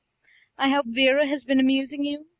[0.57, 2.25] "I hope Vera has been amusing you?"